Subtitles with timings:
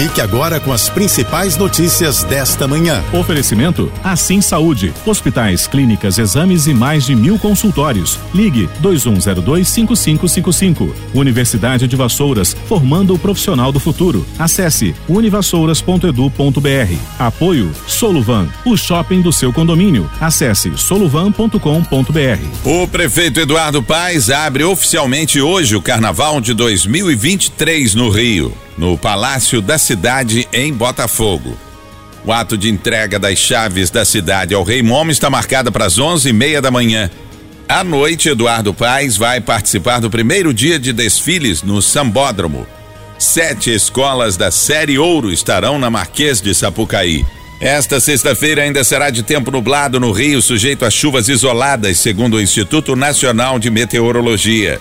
[0.00, 3.04] Fique agora com as principais notícias desta manhã.
[3.12, 4.94] Oferecimento Assim Saúde.
[5.04, 8.18] Hospitais, clínicas, exames e mais de mil consultórios.
[8.32, 10.90] Ligue 2102-5555.
[11.12, 14.24] Universidade de Vassouras, formando o profissional do futuro.
[14.38, 16.94] Acesse univassouras.edu.br.
[17.18, 20.10] Apoio Soluvan, o shopping do seu condomínio.
[20.18, 21.60] Acesse soluvan.com.br.
[22.64, 29.60] O prefeito Eduardo Paes abre oficialmente hoje o Carnaval de 2023 no Rio no Palácio
[29.60, 31.54] da Cidade, em Botafogo.
[32.24, 35.98] O ato de entrega das chaves da cidade ao Rei Momo está marcado para as
[35.98, 37.10] onze e meia da manhã.
[37.68, 42.66] À noite, Eduardo Paes vai participar do primeiro dia de desfiles no Sambódromo.
[43.18, 47.22] Sete escolas da Série Ouro estarão na Marquês de Sapucaí.
[47.60, 52.40] Esta sexta-feira ainda será de tempo nublado no Rio, sujeito a chuvas isoladas, segundo o
[52.40, 54.80] Instituto Nacional de Meteorologia.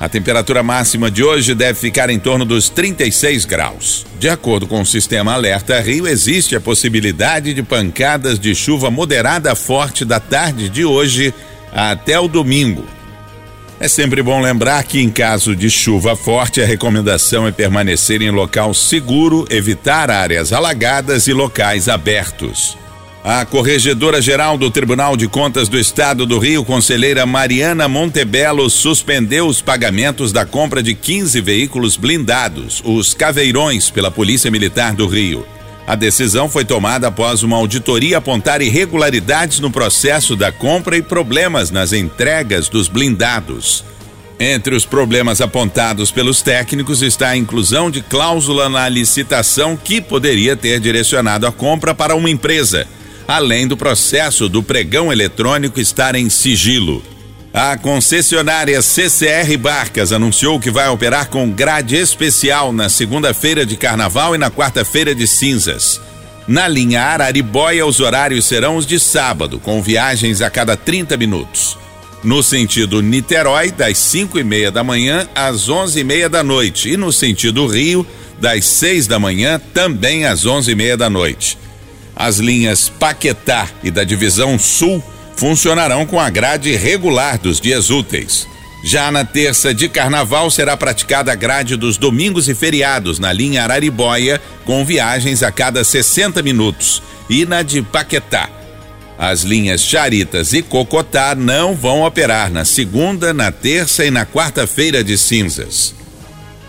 [0.00, 4.06] A temperatura máxima de hoje deve ficar em torno dos 36 graus.
[4.18, 9.54] De acordo com o sistema Alerta Rio, existe a possibilidade de pancadas de chuva moderada
[9.54, 11.34] forte da tarde de hoje
[11.70, 12.86] até o domingo.
[13.78, 18.30] É sempre bom lembrar que, em caso de chuva forte, a recomendação é permanecer em
[18.30, 22.79] local seguro, evitar áreas alagadas e locais abertos.
[23.22, 29.60] A Corregedora-Geral do Tribunal de Contas do Estado do Rio, conselheira Mariana Montebello, suspendeu os
[29.60, 35.46] pagamentos da compra de 15 veículos blindados, os Caveirões, pela Polícia Militar do Rio.
[35.86, 41.70] A decisão foi tomada após uma auditoria apontar irregularidades no processo da compra e problemas
[41.70, 43.84] nas entregas dos blindados.
[44.38, 50.56] Entre os problemas apontados pelos técnicos está a inclusão de cláusula na licitação que poderia
[50.56, 52.86] ter direcionado a compra para uma empresa
[53.30, 57.00] além do processo do pregão eletrônico estar em sigilo.
[57.54, 64.34] A concessionária CCR Barcas anunciou que vai operar com grade especial na segunda-feira de carnaval
[64.34, 66.00] e na quarta-feira de cinzas.
[66.48, 71.78] Na linha Araribóia, os horários serão os de sábado, com viagens a cada 30 minutos.
[72.24, 76.90] No sentido Niterói, das 5 e meia da manhã às 11 e meia da noite.
[76.90, 78.04] E no sentido Rio,
[78.40, 81.56] das 6 da manhã também às 11 e meia da noite.
[82.20, 85.02] As linhas Paquetá e da Divisão Sul
[85.36, 88.46] funcionarão com a grade regular dos dias úteis.
[88.84, 93.62] Já na terça de carnaval será praticada a grade dos domingos e feriados na linha
[93.62, 98.50] Araribóia, com viagens a cada 60 minutos, e na de Paquetá.
[99.16, 105.02] As linhas Charitas e Cocotá não vão operar na segunda, na terça e na quarta-feira
[105.02, 105.94] de cinzas.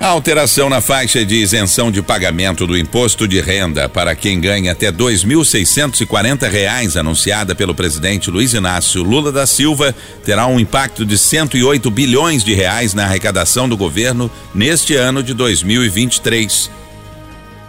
[0.00, 4.72] A alteração na faixa de isenção de pagamento do imposto de renda para quem ganha
[4.72, 9.94] até R$ 2.640, anunciada pelo presidente Luiz Inácio Lula da Silva,
[10.24, 15.32] terá um impacto de 108 bilhões de reais na arrecadação do governo neste ano de
[15.32, 16.70] 2023.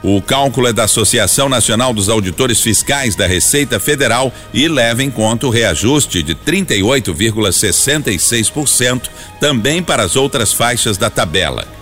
[0.03, 5.09] O cálculo é da Associação Nacional dos Auditores Fiscais da Receita Federal e leva em
[5.09, 9.09] conta o reajuste de 38,66%
[9.39, 11.74] também para as outras faixas da tabela.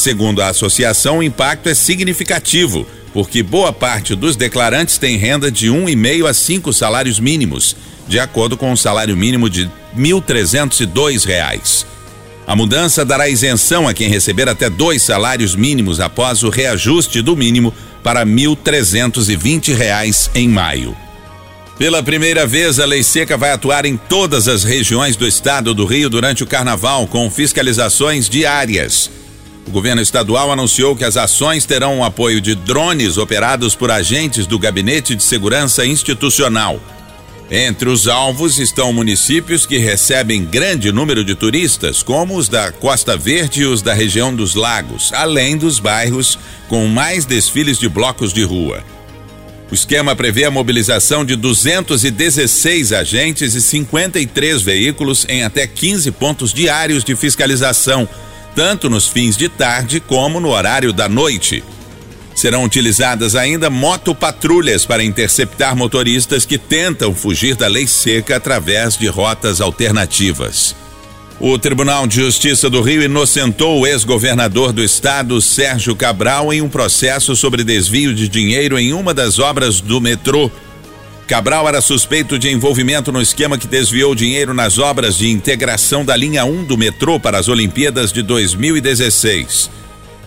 [0.00, 5.68] Segundo a associação, o impacto é significativo, porque boa parte dos declarantes tem renda de
[5.68, 7.76] um e meio a cinco salários mínimos,
[8.08, 11.84] de acordo com o salário mínimo de 1.302 reais.
[12.46, 17.36] A mudança dará isenção a quem receber até dois salários mínimos após o reajuste do
[17.36, 17.70] mínimo
[18.02, 20.96] para 1.320 reais em maio.
[21.76, 25.84] Pela primeira vez, a lei seca vai atuar em todas as regiões do estado do
[25.84, 29.19] Rio durante o carnaval, com fiscalizações diárias.
[29.70, 34.44] O governo estadual anunciou que as ações terão o apoio de drones operados por agentes
[34.44, 36.80] do Gabinete de Segurança Institucional.
[37.48, 43.16] Entre os alvos estão municípios que recebem grande número de turistas, como os da Costa
[43.16, 46.36] Verde e os da região dos Lagos, além dos bairros
[46.68, 48.82] com mais desfiles de blocos de rua.
[49.70, 56.52] O esquema prevê a mobilização de 216 agentes e 53 veículos em até 15 pontos
[56.52, 58.08] diários de fiscalização
[58.60, 61.64] tanto nos fins de tarde como no horário da noite.
[62.34, 69.06] Serão utilizadas ainda motopatrulhas para interceptar motoristas que tentam fugir da lei seca através de
[69.06, 70.76] rotas alternativas.
[71.40, 76.68] O Tribunal de Justiça do Rio inocentou o ex-governador do estado, Sérgio Cabral, em um
[76.68, 80.50] processo sobre desvio de dinheiro em uma das obras do metrô
[81.30, 86.16] Cabral era suspeito de envolvimento no esquema que desviou dinheiro nas obras de integração da
[86.16, 89.70] linha 1 do metrô para as Olimpíadas de 2016.